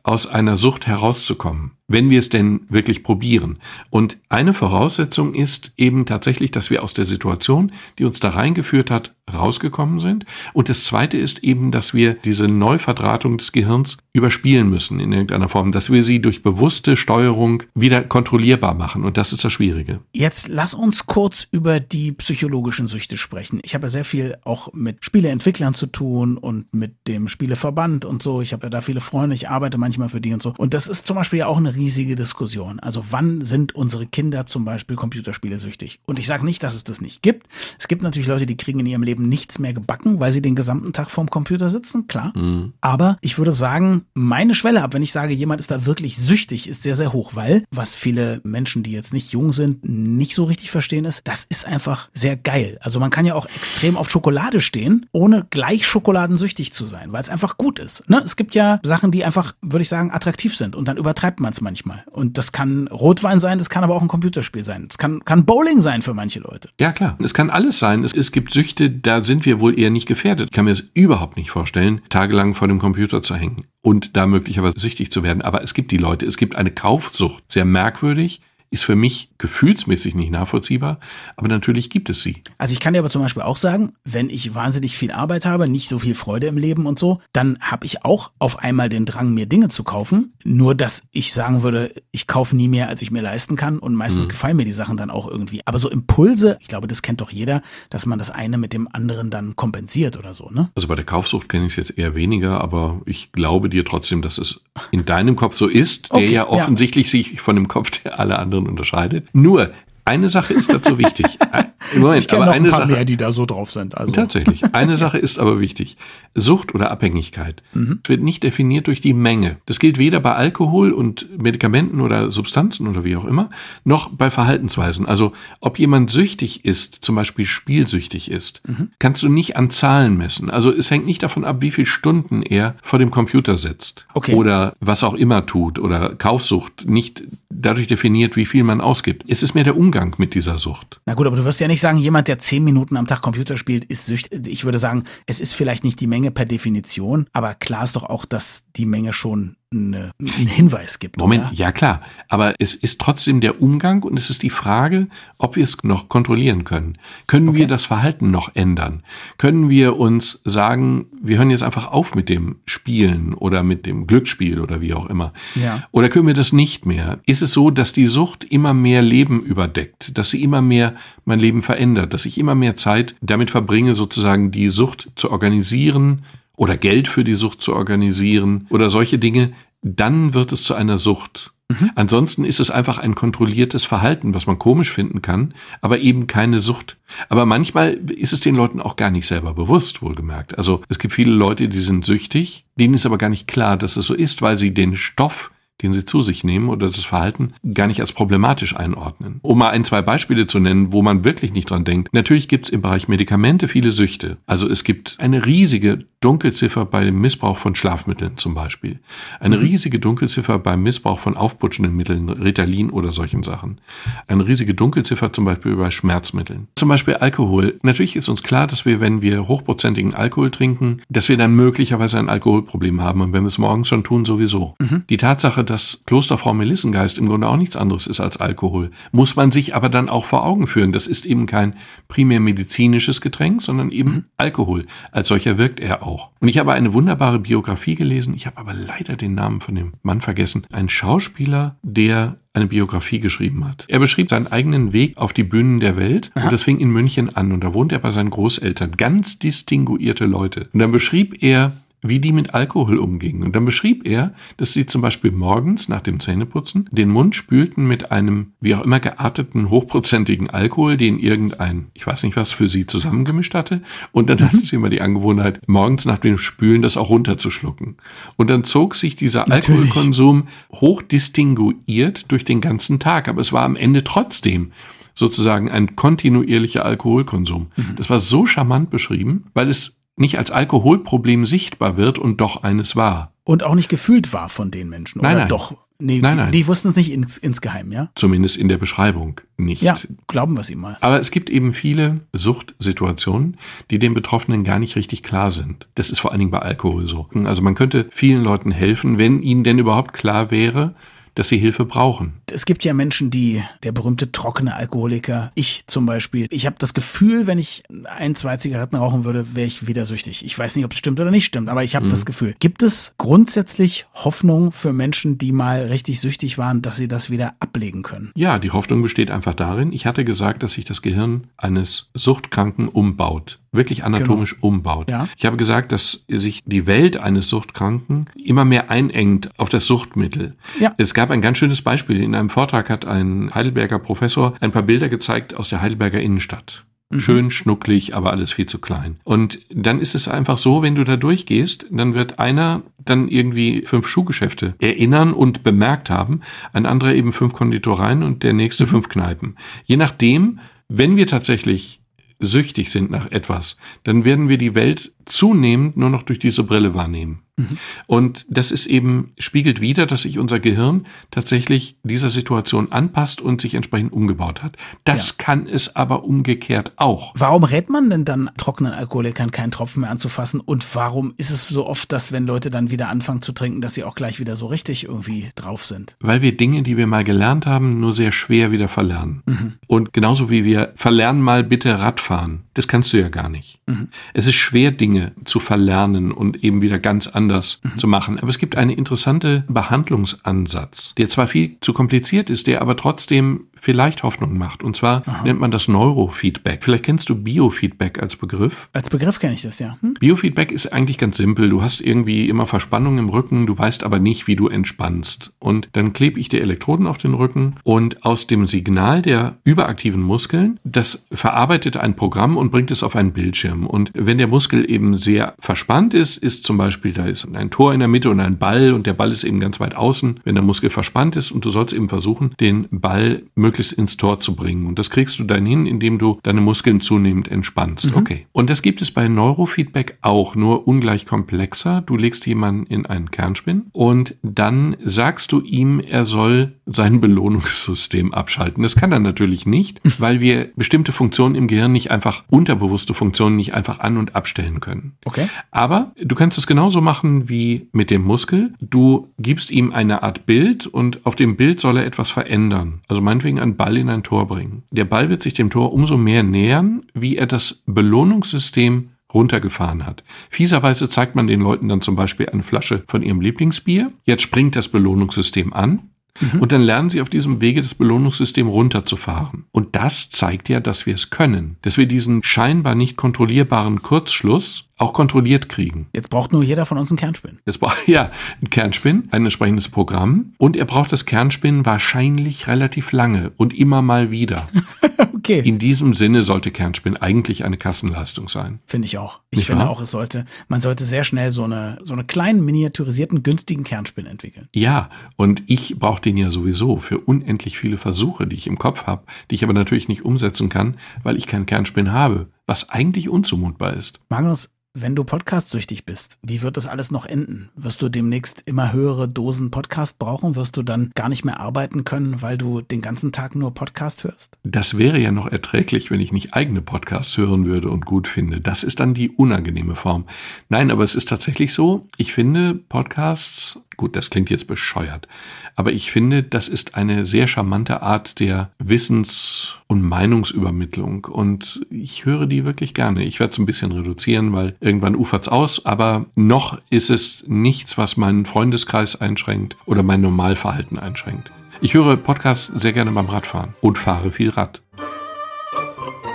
[0.02, 3.58] aus einer Sucht herauszukommen wenn wir es denn wirklich probieren.
[3.90, 8.90] Und eine Voraussetzung ist eben tatsächlich, dass wir aus der Situation, die uns da reingeführt
[8.90, 10.24] hat, rausgekommen sind.
[10.52, 15.48] Und das Zweite ist eben, dass wir diese Neuverdrahtung des Gehirns überspielen müssen in irgendeiner
[15.48, 19.04] Form, dass wir sie durch bewusste Steuerung wieder kontrollierbar machen.
[19.04, 20.00] Und das ist das Schwierige.
[20.12, 23.60] Jetzt lass uns kurz über die psychologischen Süchte sprechen.
[23.64, 28.22] Ich habe ja sehr viel auch mit Spieleentwicklern zu tun und mit dem Spieleverband und
[28.22, 28.40] so.
[28.40, 30.54] Ich habe ja da viele Freunde, ich arbeite manchmal für die und so.
[30.56, 32.80] Und das ist zum Beispiel ja auch eine riesige Diskussion.
[32.80, 36.00] Also wann sind unsere Kinder zum Beispiel Computerspiele süchtig?
[36.06, 37.46] Und ich sage nicht, dass es das nicht gibt.
[37.78, 40.56] Es gibt natürlich Leute, die kriegen in ihrem Leben nichts mehr gebacken, weil sie den
[40.56, 42.32] gesamten Tag vorm Computer sitzen, klar.
[42.36, 42.72] Mhm.
[42.80, 46.68] Aber ich würde sagen, meine Schwelle ab, wenn ich sage, jemand ist da wirklich süchtig,
[46.68, 50.44] ist sehr, sehr hoch, weil was viele Menschen, die jetzt nicht jung sind, nicht so
[50.44, 52.78] richtig verstehen ist, das ist einfach sehr geil.
[52.80, 57.22] Also man kann ja auch extrem auf Schokolade stehen, ohne gleich schokoladensüchtig zu sein, weil
[57.22, 58.08] es einfach gut ist.
[58.08, 58.22] Ne?
[58.24, 61.52] Es gibt ja Sachen, die einfach, würde ich sagen, attraktiv sind und dann übertreibt man
[61.52, 62.04] es manchmal.
[62.12, 64.86] Und das kann Rotwein sein, das kann aber auch ein Computerspiel sein.
[64.88, 66.68] Es kann, kann Bowling sein für manche Leute.
[66.80, 67.18] Ja, klar.
[67.20, 68.04] Es kann alles sein.
[68.04, 70.50] Es, es gibt Süchte, da sind wir wohl eher nicht gefährdet.
[70.50, 74.28] Ich kann mir das überhaupt nicht vorstellen, tagelang vor dem Computer zu hängen und da
[74.28, 75.42] möglicherweise süchtig zu werden.
[75.42, 76.24] Aber es gibt die Leute.
[76.24, 77.42] Es gibt eine Kaufsucht.
[77.50, 78.40] Sehr merkwürdig
[78.76, 81.00] ist für mich gefühlsmäßig nicht nachvollziehbar,
[81.36, 82.42] aber natürlich gibt es sie.
[82.58, 85.66] Also ich kann dir aber zum Beispiel auch sagen, wenn ich wahnsinnig viel Arbeit habe,
[85.66, 89.06] nicht so viel Freude im Leben und so, dann habe ich auch auf einmal den
[89.06, 90.34] Drang, mir Dinge zu kaufen.
[90.44, 93.94] Nur, dass ich sagen würde, ich kaufe nie mehr, als ich mir leisten kann und
[93.94, 94.28] meistens mhm.
[94.28, 95.62] gefallen mir die Sachen dann auch irgendwie.
[95.64, 98.88] Aber so Impulse, ich glaube, das kennt doch jeder, dass man das eine mit dem
[98.92, 100.70] anderen dann kompensiert oder so, ne?
[100.74, 104.20] Also bei der Kaufsucht kenne ich es jetzt eher weniger, aber ich glaube dir trotzdem,
[104.20, 104.60] dass es
[104.90, 107.12] in deinem Kopf so ist, der okay, ja offensichtlich ja.
[107.12, 109.28] sich von dem Kopf der alle anderen unterscheidet.
[109.32, 109.70] Nur,
[110.04, 111.26] eine Sache ist dazu wichtig.
[111.94, 113.96] Moment, ich kenne noch ein paar Sache, mehr, die da so drauf sind.
[113.96, 114.12] Also.
[114.12, 114.64] Tatsächlich.
[114.74, 115.96] Eine Sache ist aber wichtig.
[116.34, 118.00] Sucht oder Abhängigkeit mhm.
[118.04, 119.56] wird nicht definiert durch die Menge.
[119.66, 123.50] Das gilt weder bei Alkohol und Medikamenten oder Substanzen oder wie auch immer,
[123.84, 125.06] noch bei Verhaltensweisen.
[125.06, 128.90] Also ob jemand süchtig ist, zum Beispiel spielsüchtig ist, mhm.
[128.98, 130.50] kannst du nicht an Zahlen messen.
[130.50, 134.34] Also es hängt nicht davon ab, wie viele Stunden er vor dem Computer sitzt okay.
[134.34, 139.24] oder was auch immer tut oder Kaufsucht nicht dadurch definiert, wie viel man ausgibt.
[139.28, 141.00] Es ist mehr der Umgang mit dieser Sucht.
[141.06, 143.56] Na gut, aber du wirst ja nicht sagen, jemand, der zehn Minuten am Tag Computer
[143.56, 144.46] spielt, ist süchtig.
[144.46, 148.04] Ich würde sagen, es ist vielleicht nicht die Menge per Definition, aber klar ist doch
[148.04, 151.18] auch, dass die Menge schon eine, einen Hinweis gibt.
[151.18, 151.52] Moment, oder?
[151.54, 152.00] ja klar.
[152.28, 156.08] Aber es ist trotzdem der Umgang und es ist die Frage, ob wir es noch
[156.08, 156.98] kontrollieren können.
[157.26, 157.58] Können okay.
[157.58, 159.02] wir das Verhalten noch ändern?
[159.38, 164.06] Können wir uns sagen, wir hören jetzt einfach auf mit dem Spielen oder mit dem
[164.06, 165.32] Glücksspiel oder wie auch immer?
[165.56, 165.82] Ja.
[165.90, 167.18] Oder können wir das nicht mehr?
[167.26, 171.40] Ist es so, dass die Sucht immer mehr Leben überdeckt, dass sie immer mehr mein
[171.40, 176.22] Leben verändert, dass ich immer mehr Zeit damit verbringe, sozusagen die Sucht zu organisieren,
[176.56, 180.98] oder Geld für die Sucht zu organisieren oder solche Dinge, dann wird es zu einer
[180.98, 181.52] Sucht.
[181.68, 181.90] Mhm.
[181.96, 186.60] Ansonsten ist es einfach ein kontrolliertes Verhalten, was man komisch finden kann, aber eben keine
[186.60, 186.96] Sucht.
[187.28, 190.56] Aber manchmal ist es den Leuten auch gar nicht selber bewusst, wohlgemerkt.
[190.58, 193.96] Also es gibt viele Leute, die sind süchtig, denen ist aber gar nicht klar, dass
[193.96, 195.50] es so ist, weil sie den Stoff
[195.82, 199.38] den sie zu sich nehmen oder das Verhalten gar nicht als problematisch einordnen.
[199.42, 202.12] Um mal ein, zwei Beispiele zu nennen, wo man wirklich nicht dran denkt.
[202.12, 204.38] Natürlich gibt es im Bereich Medikamente viele Süchte.
[204.46, 209.00] Also es gibt eine riesige Dunkelziffer beim Missbrauch von Schlafmitteln zum Beispiel.
[209.38, 209.62] Eine mhm.
[209.62, 213.80] riesige Dunkelziffer beim Missbrauch von aufputschenden Mitteln, Ritalin oder solchen Sachen.
[214.26, 216.68] Eine riesige Dunkelziffer zum Beispiel bei Schmerzmitteln.
[216.74, 217.78] Zum Beispiel Alkohol.
[217.82, 222.18] Natürlich ist uns klar, dass wir, wenn wir hochprozentigen Alkohol trinken, dass wir dann möglicherweise
[222.18, 223.20] ein Alkoholproblem haben.
[223.20, 224.74] Und wenn wir es morgens schon tun, sowieso.
[224.80, 225.04] Mhm.
[225.10, 229.52] Die Tatsache, dass Klosterfrau Melissengeist im Grunde auch nichts anderes ist als Alkohol, muss man
[229.52, 230.92] sich aber dann auch vor Augen führen.
[230.92, 231.74] Das ist eben kein
[232.08, 234.24] primär medizinisches Getränk, sondern eben mhm.
[234.36, 234.86] Alkohol.
[235.12, 236.30] Als solcher wirkt er auch.
[236.40, 239.92] Und ich habe eine wunderbare Biografie gelesen, ich habe aber leider den Namen von dem
[240.02, 240.66] Mann vergessen.
[240.70, 243.84] Ein Schauspieler, der eine Biografie geschrieben hat.
[243.88, 246.44] Er beschrieb seinen eigenen Weg auf die Bühnen der Welt Aha.
[246.44, 250.24] und das fing in München an und da wohnt er bei seinen Großeltern, ganz distinguierte
[250.24, 250.68] Leute.
[250.72, 251.72] Und dann beschrieb er
[252.08, 253.42] wie die mit Alkohol umgingen.
[253.42, 257.86] Und dann beschrieb er, dass sie zum Beispiel morgens nach dem Zähneputzen den Mund spülten
[257.86, 262.68] mit einem, wie auch immer gearteten, hochprozentigen Alkohol, den irgendein, ich weiß nicht was, für
[262.68, 263.82] sie zusammengemischt hatte.
[264.12, 267.96] Und dann hatten sie immer die Angewohnheit, morgens nach dem Spülen das auch runterzuschlucken.
[268.36, 269.68] Und dann zog sich dieser Natürlich.
[269.68, 273.28] Alkoholkonsum hochdistinguiert durch den ganzen Tag.
[273.28, 274.72] Aber es war am Ende trotzdem
[275.16, 277.68] sozusagen ein kontinuierlicher Alkoholkonsum.
[277.74, 277.96] Mhm.
[277.96, 282.96] Das war so charmant beschrieben, weil es nicht als Alkoholproblem sichtbar wird und doch eines
[282.96, 283.32] war.
[283.44, 285.48] Und auch nicht gefühlt war von den Menschen, nein, oder nein.
[285.48, 285.74] doch?
[285.98, 286.52] Nee, nein, die, nein.
[286.52, 288.10] die wussten es nicht ins, insgeheim, ja?
[288.14, 289.80] Zumindest in der Beschreibung nicht.
[289.80, 290.98] Ja, glauben wir es ihm mal.
[291.00, 293.56] Aber es gibt eben viele Suchtsituationen,
[293.90, 295.86] die den Betroffenen gar nicht richtig klar sind.
[295.94, 297.28] Das ist vor allen Dingen bei Alkohol so.
[297.44, 300.94] Also man könnte vielen Leuten helfen, wenn ihnen denn überhaupt klar wäre,
[301.36, 302.32] dass sie Hilfe brauchen.
[302.50, 306.94] Es gibt ja Menschen, die, der berühmte trockene Alkoholiker, ich zum Beispiel, ich habe das
[306.94, 310.44] Gefühl, wenn ich ein, zwei Zigaretten rauchen würde, wäre ich wieder süchtig.
[310.44, 312.10] Ich weiß nicht, ob es stimmt oder nicht stimmt, aber ich habe mhm.
[312.10, 312.56] das Gefühl.
[312.58, 317.54] Gibt es grundsätzlich Hoffnung für Menschen, die mal richtig süchtig waren, dass sie das wieder
[317.60, 318.32] ablegen können?
[318.34, 322.88] Ja, die Hoffnung besteht einfach darin, ich hatte gesagt, dass sich das Gehirn eines Suchtkranken
[322.88, 324.66] umbaut wirklich anatomisch genau.
[324.68, 325.10] umbaut.
[325.10, 325.28] Ja.
[325.36, 330.56] Ich habe gesagt, dass sich die Welt eines Suchtkranken immer mehr einengt auf das Suchtmittel.
[330.80, 330.94] Ja.
[330.98, 332.22] Es gab ein ganz schönes Beispiel.
[332.22, 336.84] In einem Vortrag hat ein Heidelberger Professor ein paar Bilder gezeigt aus der Heidelberger Innenstadt.
[337.10, 337.20] Mhm.
[337.20, 339.20] Schön schnucklig, aber alles viel zu klein.
[339.24, 343.82] Und dann ist es einfach so, wenn du da durchgehst, dann wird einer dann irgendwie
[343.86, 346.40] fünf Schuhgeschäfte erinnern und bemerkt haben,
[346.72, 348.88] ein anderer eben fünf Konditoreien und der nächste mhm.
[348.88, 349.56] fünf Kneipen.
[349.84, 350.58] Je nachdem,
[350.88, 352.00] wenn wir tatsächlich
[352.38, 356.94] süchtig sind nach etwas, dann werden wir die Welt zunehmend nur noch durch diese Brille
[356.94, 357.42] wahrnehmen.
[357.56, 357.78] Mhm.
[358.06, 363.60] Und das ist eben, spiegelt wieder, dass sich unser Gehirn tatsächlich dieser Situation anpasst und
[363.60, 364.76] sich entsprechend umgebaut hat.
[365.04, 365.34] Das ja.
[365.38, 367.32] kann es aber umgekehrt auch.
[367.34, 370.60] Warum rät man denn dann trockenen Alkoholikern keinen Tropfen mehr anzufassen?
[370.60, 373.94] Und warum ist es so oft, dass wenn Leute dann wieder anfangen zu trinken, dass
[373.94, 376.14] sie auch gleich wieder so richtig irgendwie drauf sind?
[376.20, 379.42] Weil wir Dinge, die wir mal gelernt haben, nur sehr schwer wieder verlernen.
[379.46, 379.72] Mhm.
[379.86, 382.64] Und genauso wie wir verlernen mal bitte Radfahren.
[382.74, 383.80] Das kannst du ja gar nicht.
[383.86, 384.08] Mhm.
[384.34, 387.98] Es ist schwer, Dinge zu verlernen und eben wieder ganz anders anders mhm.
[387.98, 388.38] zu machen.
[388.38, 393.66] Aber es gibt einen interessanten Behandlungsansatz, der zwar viel zu kompliziert ist, der aber trotzdem
[393.86, 394.82] vielleicht Hoffnung macht.
[394.82, 395.44] Und zwar Aha.
[395.44, 396.82] nennt man das Neurofeedback.
[396.82, 398.88] Vielleicht kennst du Biofeedback als Begriff.
[398.92, 399.96] Als Begriff kenne ich das, ja.
[400.00, 400.14] Hm?
[400.14, 401.68] Biofeedback ist eigentlich ganz simpel.
[401.68, 405.52] Du hast irgendwie immer Verspannung im Rücken, du weißt aber nicht, wie du entspannst.
[405.60, 410.20] Und dann klebe ich dir Elektroden auf den Rücken und aus dem Signal der überaktiven
[410.20, 413.86] Muskeln, das verarbeitet ein Programm und bringt es auf einen Bildschirm.
[413.86, 417.94] Und wenn der Muskel eben sehr verspannt ist, ist zum Beispiel, da ist ein Tor
[417.94, 420.40] in der Mitte und ein Ball und der Ball ist eben ganz weit außen.
[420.42, 424.16] Wenn der Muskel verspannt ist und du sollst eben versuchen, den Ball möglichst möglichst ins
[424.16, 424.86] Tor zu bringen.
[424.86, 428.10] Und das kriegst du dann hin, indem du deine Muskeln zunehmend entspannst.
[428.10, 428.16] Mhm.
[428.16, 428.46] Okay.
[428.52, 432.00] Und das gibt es bei Neurofeedback auch, nur ungleich komplexer.
[432.00, 438.32] Du legst jemanden in einen Kernspin und dann sagst du ihm, er soll sein Belohnungssystem
[438.32, 438.82] abschalten.
[438.82, 443.56] Das kann er natürlich nicht, weil wir bestimmte Funktionen im Gehirn nicht einfach, unterbewusste Funktionen
[443.56, 445.16] nicht einfach an- und abstellen können.
[445.26, 445.48] Okay.
[445.70, 448.72] Aber du kannst es genauso machen wie mit dem Muskel.
[448.80, 453.02] Du gibst ihm eine Art Bild und auf dem Bild soll er etwas verändern.
[453.08, 454.82] Also meinetwegen einen Ball in ein Tor bringen.
[454.90, 460.24] Der Ball wird sich dem Tor umso mehr nähern, wie er das Belohnungssystem runtergefahren hat.
[460.50, 464.12] Fieserweise zeigt man den Leuten dann zum Beispiel eine Flasche von ihrem Lieblingsbier.
[464.24, 466.10] Jetzt springt das Belohnungssystem an.
[466.40, 466.60] Mhm.
[466.60, 469.64] Und dann lernen sie auf diesem Wege das Belohnungssystem runterzufahren.
[469.72, 471.76] Und das zeigt ja, dass wir es können.
[471.82, 476.06] Dass wir diesen scheinbar nicht kontrollierbaren Kurzschluss auch kontrolliert kriegen.
[476.14, 477.58] Jetzt braucht nur jeder von uns einen Kernspin.
[477.66, 478.30] Jetzt braucht ja
[478.62, 484.00] ein Kernspin, ein entsprechendes Programm und er braucht das Kernspin wahrscheinlich relativ lange und immer
[484.00, 484.68] mal wieder.
[485.34, 485.60] okay.
[485.60, 488.80] In diesem Sinne sollte Kernspin eigentlich eine Kassenleistung sein.
[488.86, 489.40] Finde ich auch.
[489.50, 489.90] Ich Nicht finde wahr?
[489.90, 494.26] auch, es sollte, man sollte sehr schnell so eine so eine kleinen miniaturisierten günstigen Kernspin
[494.26, 494.68] entwickeln.
[494.74, 499.06] Ja, und ich brauche den ja sowieso für unendlich viele Versuche, die ich im Kopf
[499.06, 503.28] habe, die ich aber natürlich nicht umsetzen kann, weil ich keinen Kernspin habe was eigentlich
[503.28, 504.20] unzumutbar ist.
[504.28, 507.68] Magnus, wenn du podcastsüchtig bist, wie wird das alles noch enden?
[507.76, 510.56] Wirst du demnächst immer höhere Dosen Podcast brauchen?
[510.56, 514.24] Wirst du dann gar nicht mehr arbeiten können, weil du den ganzen Tag nur Podcast
[514.24, 514.56] hörst?
[514.64, 518.62] Das wäre ja noch erträglich, wenn ich nicht eigene Podcasts hören würde und gut finde.
[518.62, 520.24] Das ist dann die unangenehme Form.
[520.70, 525.26] Nein, aber es ist tatsächlich so, ich finde Podcasts Gut, das klingt jetzt bescheuert.
[525.74, 531.24] Aber ich finde, das ist eine sehr charmante Art der Wissens- und Meinungsübermittlung.
[531.24, 533.24] Und ich höre die wirklich gerne.
[533.24, 535.84] Ich werde es ein bisschen reduzieren, weil irgendwann ufert's aus.
[535.86, 541.50] Aber noch ist es nichts, was meinen Freundeskreis einschränkt oder mein Normalverhalten einschränkt.
[541.80, 544.80] Ich höre Podcasts sehr gerne beim Radfahren und fahre viel Rad.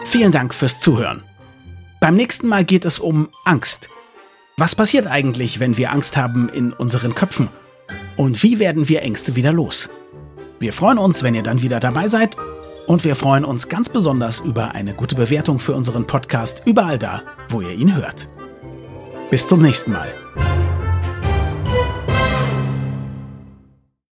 [0.06, 1.24] Vielen Dank fürs Zuhören.
[2.00, 3.90] Beim nächsten Mal geht es um Angst.
[4.58, 7.50] Was passiert eigentlich, wenn wir Angst haben in unseren Köpfen?
[8.18, 9.90] Und wie werden wir Ängste wieder los?
[10.60, 12.36] Wir freuen uns, wenn ihr dann wieder dabei seid.
[12.88, 17.24] Und wir freuen uns ganz besonders über eine gute Bewertung für unseren Podcast überall da,
[17.50, 18.28] wo ihr ihn hört.
[19.30, 20.12] Bis zum nächsten Mal.